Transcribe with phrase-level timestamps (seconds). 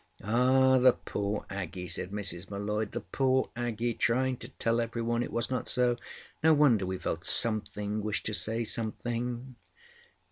[0.23, 2.49] "Ah, the poor Aggie!" said Mrs.
[2.49, 2.91] M'Leod.
[2.91, 5.95] "The poor Aggie, trying to tell every one it was not so!
[6.41, 9.57] No wonder we felt Something wished to say Something.